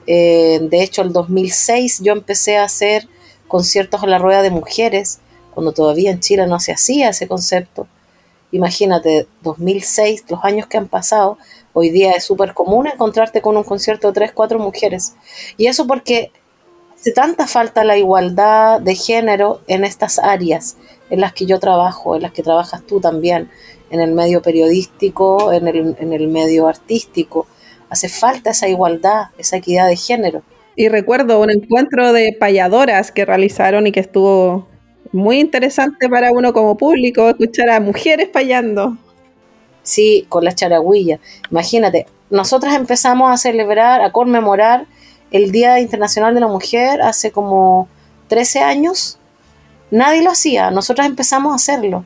[0.08, 3.08] Eh, de hecho, el 2006 yo empecé a hacer
[3.48, 5.20] conciertos a la rueda de mujeres,
[5.54, 7.88] cuando todavía en Chile no se hacía ese concepto.
[8.52, 11.38] Imagínate, 2006, los años que han pasado,
[11.78, 15.14] Hoy día es súper común encontrarte con un concierto de tres, cuatro mujeres.
[15.58, 16.32] Y eso porque
[16.98, 20.78] hace tanta falta la igualdad de género en estas áreas
[21.10, 23.52] en las que yo trabajo, en las que trabajas tú también,
[23.90, 27.48] en el medio periodístico, en el, en el medio artístico.
[27.90, 30.44] Hace falta esa igualdad, esa equidad de género.
[30.76, 34.68] Y recuerdo un encuentro de payadoras que realizaron y que estuvo
[35.12, 38.98] muy interesante para uno como público escuchar a mujeres payando.
[39.84, 41.20] Sí, con las charagüillas.
[41.52, 44.88] Imagínate, nosotras empezamos a celebrar, a conmemorar
[45.32, 47.88] el Día Internacional de la Mujer hace como
[48.28, 49.20] 13 años.
[49.92, 52.04] Nadie lo hacía, nosotras empezamos a hacerlo.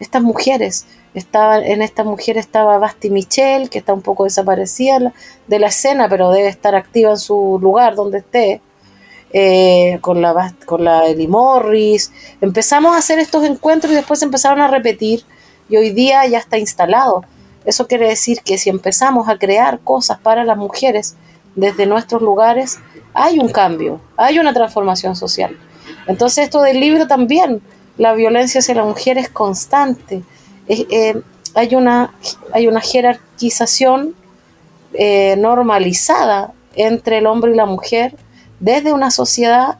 [0.00, 5.12] Estas mujeres, estaba, en estas mujeres estaba Basti Michel, que está un poco desaparecida
[5.46, 8.60] de la escena, pero debe estar activa en su lugar donde esté.
[9.34, 12.12] Eh, con, la, con la Eli Morris.
[12.42, 15.22] Empezamos a hacer estos encuentros y después empezaron a repetir
[15.70, 17.24] y hoy día ya está instalado.
[17.64, 21.16] Eso quiere decir que si empezamos a crear cosas para las mujeres
[21.54, 22.78] desde nuestros lugares,
[23.14, 25.56] hay un cambio, hay una transformación social.
[26.06, 27.62] Entonces esto del libro también,
[27.98, 30.22] la violencia hacia la mujer es constante.
[30.68, 31.20] Eh,
[31.54, 32.14] hay, una,
[32.52, 34.14] hay una jerarquización
[34.94, 38.14] eh, normalizada entre el hombre y la mujer
[38.60, 39.78] desde una sociedad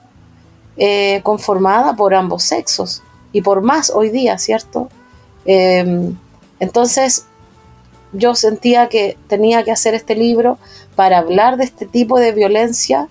[0.77, 3.03] eh, conformada por ambos sexos
[3.33, 4.89] y por más hoy día, ¿cierto?
[5.45, 6.17] Em,
[6.61, 7.27] entonces
[8.13, 10.59] yo sentía que tenía que hacer este libro
[10.97, 13.09] para hablar de este tipo de violencia,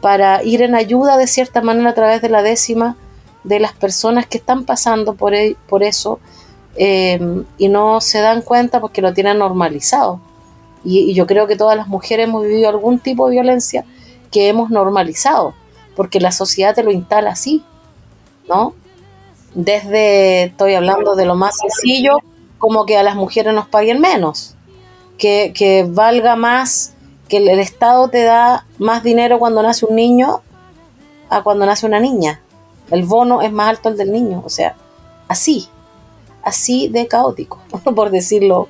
[0.00, 2.96] para ir en ayuda de cierta manera a través de la décima
[3.44, 6.20] de las personas que están pasando por, e, por eso
[6.76, 10.20] em, y no se dan cuenta porque lo tienen normalizado.
[10.84, 13.84] Y, yo creo que todas las mujeres hemos vivido algún tipo de violencia
[14.30, 15.54] que hemos normalizado,
[15.96, 17.64] porque la sociedad te lo instala así,
[18.48, 18.74] ¿no?
[19.56, 22.18] desde, estoy hablando de lo más sencillo,
[22.58, 24.54] como que a las mujeres nos paguen menos,
[25.16, 26.92] que, que valga más,
[27.28, 30.42] que el, Estado te da más dinero cuando nace un niño
[31.30, 32.40] a cuando nace una niña.
[32.90, 34.76] El bono es más alto el del niño, o sea,
[35.26, 35.68] así,
[36.46, 37.60] así de caótico,
[37.94, 38.68] por decirlo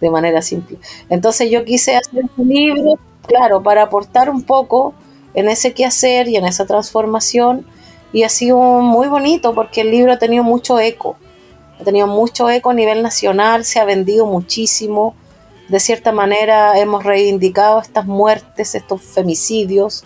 [0.00, 0.78] de manera simple.
[1.08, 4.94] Entonces yo quise hacer un libro, claro, para aportar un poco
[5.32, 7.66] en ese quehacer y en esa transformación
[8.12, 11.16] y ha sido muy bonito porque el libro ha tenido mucho eco,
[11.80, 15.14] ha tenido mucho eco a nivel nacional, se ha vendido muchísimo,
[15.68, 20.04] de cierta manera hemos reivindicado estas muertes, estos femicidios,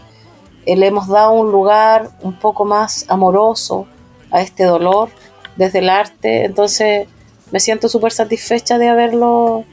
[0.66, 3.86] eh, le hemos dado un lugar un poco más amoroso
[4.30, 5.08] a este dolor
[5.56, 7.06] desde el arte, entonces
[7.50, 9.64] me siento súper satisfecha de haberlo,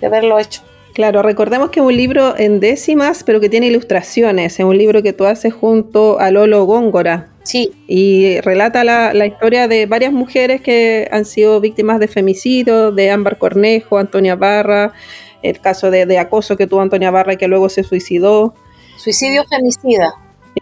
[0.00, 0.62] de haberlo hecho.
[0.96, 4.58] Claro, recordemos que es un libro en décimas, pero que tiene ilustraciones.
[4.58, 7.28] Es un libro que tú haces junto a Lolo Góngora.
[7.42, 7.70] Sí.
[7.86, 13.36] Y relata la, historia de varias mujeres que han sido víctimas de femicidio, de Ámbar
[13.36, 14.94] Cornejo, Antonia Barra,
[15.42, 18.54] el caso de, acoso que tuvo Antonia Barra y que luego se suicidó.
[18.96, 20.14] Suicidio femicida.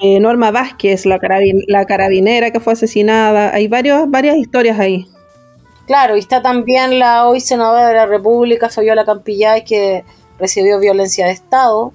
[0.07, 3.55] Eh, Norma Vázquez, la, carabinera que fue asesinada.
[3.55, 5.09] Hay varias historias ahí.
[5.87, 10.05] Claro, y está también la hoy senadora de la República, Fabiola Campillay, que
[10.39, 11.95] recibió violencia de Estado,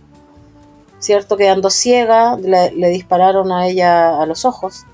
[0.97, 1.37] ¿cierto?
[1.37, 4.87] Quedando ciega, le, dispararon a ella a los ojos,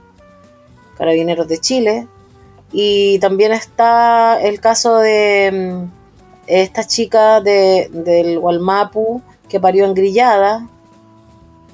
[0.97, 2.09] carabineros de Chile.
[2.73, 5.91] Y también está el caso de mm,
[6.47, 10.67] esta chica de, del Gualmapu que parió en Grillada,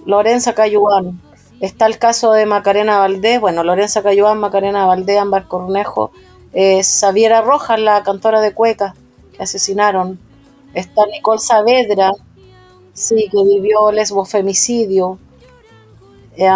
[0.06, 1.20] Lorenza Cayuán.
[1.62, 6.12] Está el caso de Macarena Valdés, bueno, Lorenza Cayuán, Macarena Valdés, Ámbar Cornejo,
[6.54, 8.96] eh, Xaviera Rojas, la cantora de cueca,
[9.32, 10.20] que asesinaron
[10.74, 12.12] Está Nicole Saavedra,
[12.94, 15.20] sí, que vivió lesbofemicidio.
[16.38, 16.48] Eh,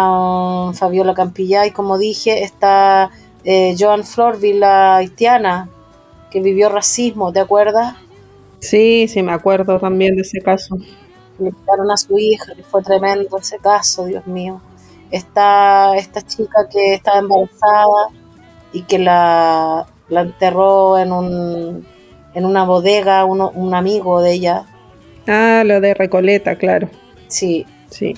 [0.72, 3.10] Fabiola Campillay, como dije, está
[3.44, 5.68] eh, Joan Florville, la haitiana,
[6.30, 7.94] que vivió racismo, ¿te acuerdas?
[8.58, 10.76] Sí, sí, me acuerdo también de ese caso.
[11.38, 14.62] Le quitaron a su hija, que fue tremendo ese caso, Dios mío.
[15.10, 18.08] Está esta chica que estaba embarazada
[18.72, 21.86] y que la, la enterró en un
[22.34, 24.66] en una bodega un amigo de ella.
[25.26, 26.90] Ah, lo de Recoleta, claro.
[27.28, 27.64] Sí.
[27.90, 28.14] Sí.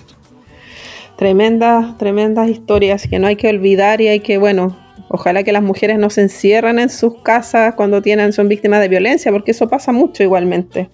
[1.16, 4.76] Tremendas, tremendas historias que no hay que olvidar y hay que, bueno,
[5.08, 8.88] ojalá que las mujeres no se encierren en sus casas cuando tienen, son víctimas de
[8.88, 10.90] violencia, porque eso pasa mucho igualmente.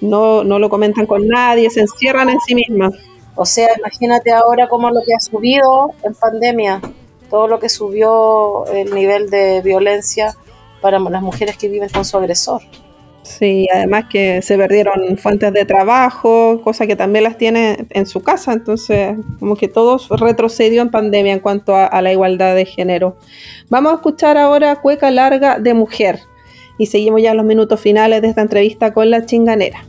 [0.00, 2.92] No, no lo comentan con nadie, se encierran en sí mismas.
[3.34, 6.80] O sea, imagínate ahora cómo lo que ha subido en pandemia,
[7.28, 10.34] todo lo que subió el nivel de violencia
[10.80, 12.62] para las mujeres que viven con su agresor.
[13.22, 18.22] Sí, además que se perdieron fuentes de trabajo, cosa que también las tiene en su
[18.22, 23.16] casa, entonces como que todo retrocedió en pandemia en cuanto a, la igualdad de género.
[23.68, 26.20] Vamos a escuchar ahora Cueca Larga de Mujer
[26.78, 29.84] y seguimos ya los minutos finales de esta entrevista con la chinganera.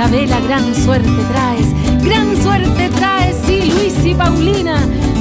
[0.00, 4.76] Canta la Chabela, gran suerte traes, gran suerte traes, sí, Luis y Paulina,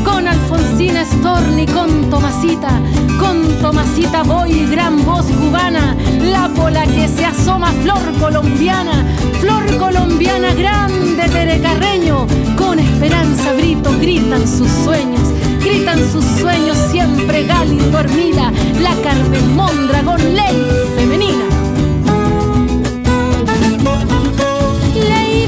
[0.06, 2.80] con Alfonsina Storni, con Tomasita,
[3.20, 9.06] con Tomasita voy, gran voz cubana, la pola que se asoma, flor colombiana,
[9.42, 12.26] flor colombiana grande, Tere Carreño,
[12.58, 18.52] con esperanza grito, gritan sus sueños, gritan sus sueños siempre Gali dormida,
[18.82, 20.56] la Carmen Mondragón, ley
[20.96, 21.39] femenina.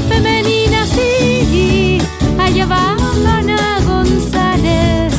[0.08, 1.98] Femenina, sí,
[2.38, 2.96] allá va
[3.38, 5.12] Ana González,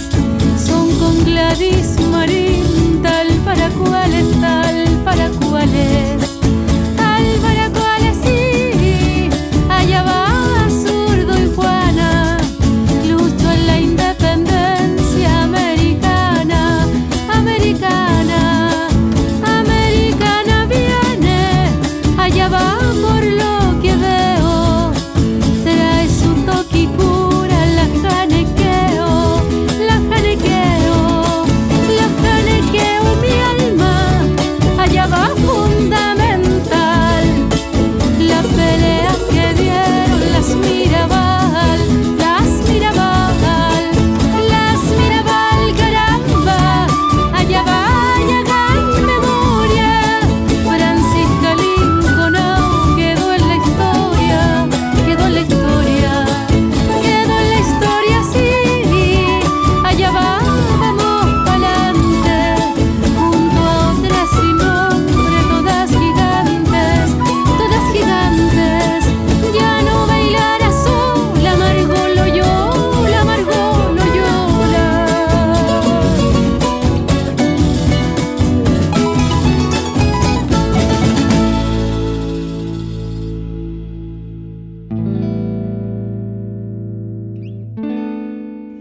[0.57, 6.22] son con Gladys Marín, tal para cuáles, tal para cuáles,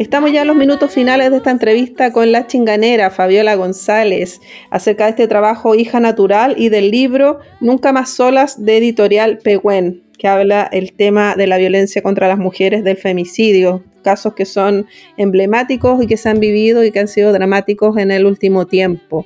[0.02, 5.04] Estamos ya en los minutos finales de esta entrevista con la chinganera Fabiola González acerca
[5.04, 10.26] de este trabajo Hija Natural y del libro Nunca más solas de editorial Pehuen, que
[10.26, 14.86] habla el tema de la violencia contra las mujeres, del femicidio, casos que son
[15.18, 19.24] emblemáticos y que se han vivido y que han sido dramáticos en el último tiempo.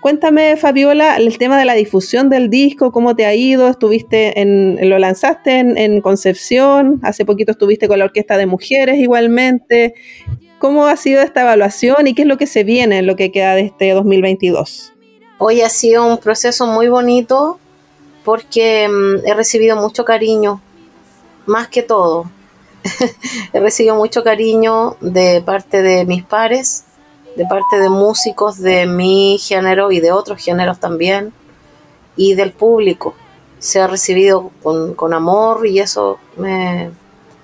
[0.00, 4.78] Cuéntame, Fabiola, el tema de la difusión del disco, cómo te ha ido, estuviste en,
[4.88, 9.94] lo lanzaste en, en Concepción, hace poquito estuviste con la Orquesta de Mujeres igualmente.
[10.58, 13.32] ¿Cómo ha sido esta evaluación y qué es lo que se viene en lo que
[13.32, 14.92] queda de este 2022?
[15.38, 17.58] Hoy ha sido un proceso muy bonito
[18.24, 20.60] porque mm, he recibido mucho cariño,
[21.46, 22.30] más que todo.
[23.52, 26.84] he recibido mucho cariño de parte de mis pares,
[27.36, 31.32] de parte de músicos de mi género y de otros géneros también,
[32.16, 33.14] y del público.
[33.58, 36.90] Se ha recibido con, amor y eso me,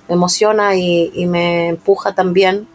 [0.08, 2.66] emociona y, me empuja también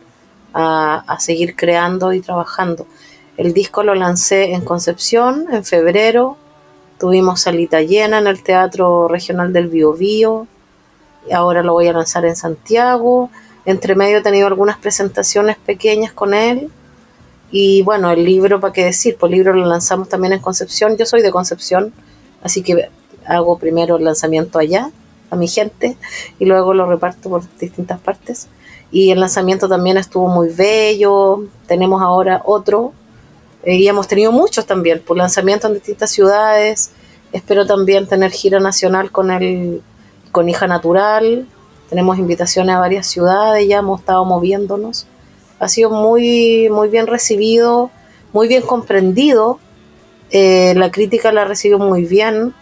[0.54, 2.88] a, seguir creando y trabajando.
[3.38, 6.38] El disco lo lancé en Concepción en febrero.
[7.00, 10.48] Tuvimos salita llena en el Teatro Regional del Biobío.
[11.32, 13.30] Ahora lo voy a lanzar en Santiago.
[13.66, 16.70] Entre medio he tenido algunas presentaciones pequeñas con él.
[17.56, 19.16] Y bueno, el libro, ¿para qué decir?
[19.16, 20.98] Pues el libro lo lanzamos también en Concepción.
[20.98, 21.94] Yo soy de Concepción,
[22.42, 22.90] así que
[23.28, 24.90] hago primero el lanzamiento allá,
[25.30, 25.96] a mi gente
[26.40, 28.48] y luego lo reparto por distintas partes.
[28.92, 31.44] Y el lanzamiento también estuvo muy bello.
[31.68, 32.92] Tenemos ahora otro
[33.64, 36.90] eh, y hemos tenido muchos también, por lanzamiento en distintas ciudades.
[37.34, 39.84] Espero también tener gira nacional con el
[40.32, 41.46] con Hija Natural.
[41.88, 45.06] Tenemos invitaciones a varias ciudades, ya hemos estado moviéndonos.
[45.64, 47.90] Ha sido muy, muy bien recibido,
[48.34, 49.60] muy bien comprendido.
[50.30, 52.54] Eh, la crítica la ha recibido muy bien.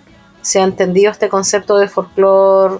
[0.41, 2.75] Se ha entendido este concepto de folclore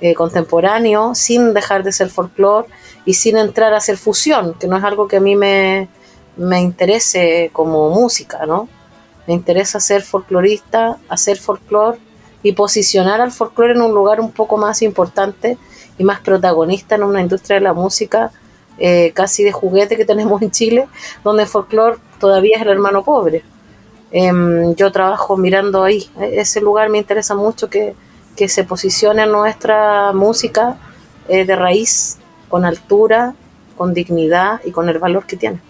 [0.00, 2.68] eh, contemporáneo sin dejar de ser folclore
[3.04, 5.88] y sin entrar a hacer fusión, que no es algo que a mí me,
[6.36, 8.68] me interese como música, ¿no?
[9.26, 11.98] Me interesa ser folclorista, hacer folclore
[12.44, 15.58] y posicionar al folclore en un lugar un poco más importante
[15.98, 18.30] y más protagonista en una industria de la música
[18.78, 20.88] eh, casi de juguete que tenemos en Chile,
[21.24, 23.42] donde el folclore todavía es el hermano pobre.
[24.10, 27.94] Em, yo trabajo mirando ahí, e-, ese lugar me interesa mucho que,
[28.36, 30.78] que se posicione nuestra música
[31.28, 32.18] eh, de raíz,
[32.48, 33.34] con altura,
[33.76, 35.60] con dignidad y con el valor que tiene.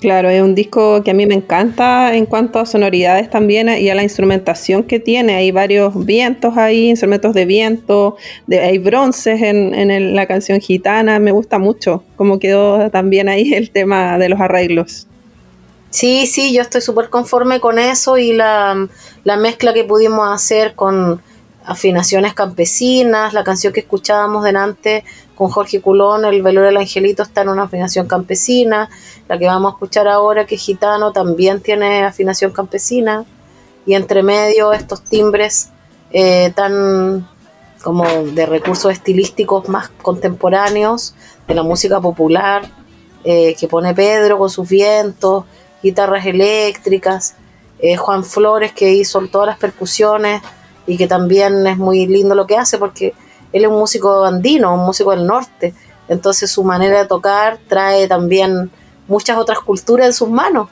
[0.00, 3.90] Claro, es un disco que a mí me encanta en cuanto a sonoridades también y
[3.90, 5.34] a la instrumentación que tiene.
[5.34, 11.18] Hay varios vientos ahí, instrumentos de viento, de, hay bronces en, la canción gitana.
[11.18, 15.08] Me gusta mucho cómo quedó también ahí el tema de los arreglos.
[15.90, 18.88] Sí, sí, yo estoy súper conforme con eso y la,
[19.24, 21.20] la mezcla que pudimos hacer con
[21.64, 25.04] afinaciones campesinas, la canción que escuchábamos delante
[25.38, 28.90] con Jorge Culón, El Velor del Angelito está en una afinación campesina,
[29.28, 33.24] la que vamos a escuchar ahora, que es gitano, también tiene afinación campesina,
[33.86, 35.68] y entre medio estos timbres
[36.10, 37.28] eh, tan
[37.84, 41.14] como de recursos estilísticos más contemporáneos,
[41.46, 42.68] de la música popular,
[43.22, 45.44] eh, que pone Pedro con sus vientos,
[45.80, 47.36] guitarras eléctricas,
[47.78, 50.42] eh, Juan Flores que hizo todas las percusiones
[50.84, 53.14] y que también es muy lindo lo que hace porque
[53.52, 55.74] él es un músico andino, un músico del norte,
[56.08, 58.70] entonces su manera de tocar trae también
[59.06, 60.68] muchas otras culturas en sus manos.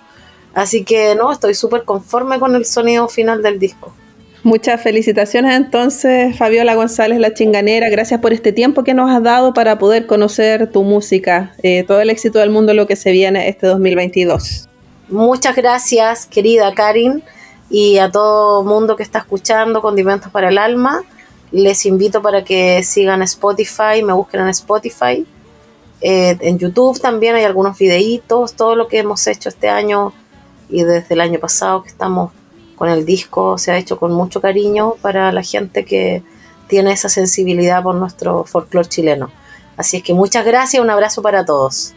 [0.54, 3.92] Así que no, estoy súper conforme con el sonido final del disco.
[4.42, 7.90] Muchas felicitaciones entonces, Fabiola González La Chinganera.
[7.90, 11.52] Gracias por este tiempo que nos has dado para poder conocer tu música.
[11.62, 14.68] Eh, todo el éxito del mundo lo que se viene este 2022.
[15.08, 17.22] Muchas gracias, querida Karin,
[17.68, 21.02] y a todo mundo que está escuchando Condimentos para el Alma
[21.62, 25.26] les invito para que sigan Spotify, me busquen en Spotify.
[26.00, 30.12] Eh, en YouTube también hay algunos videitos, todo lo que hemos hecho este año
[30.68, 32.32] y desde el año pasado que estamos
[32.76, 36.22] con el disco se ha hecho con mucho cariño para la gente que
[36.68, 39.30] tiene esa sensibilidad por nuestro folclore chileno.
[39.76, 41.94] Así es que muchas gracias, un abrazo para todos.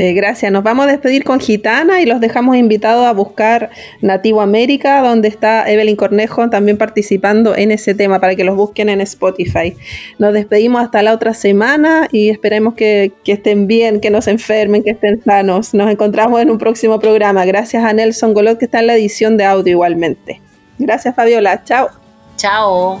[0.00, 0.52] Eh, gracias.
[0.52, 3.70] Nos vamos a despedir con Gitana y los dejamos invitados a buscar
[4.00, 8.90] Nativo América, donde está Evelyn Cornejo también participando en ese tema para que los busquen
[8.90, 9.74] en Spotify.
[10.20, 14.84] Nos despedimos hasta la otra semana y esperemos que, estén bien, que no se enfermen,
[14.84, 15.74] que estén sanos.
[15.74, 17.44] Nos encontramos en un próximo programa.
[17.44, 20.40] Gracias a Nelson Golot que está en la edición de audio igualmente.
[20.78, 21.64] Gracias Fabiola.
[21.64, 21.88] Chao.
[22.36, 23.00] Chao.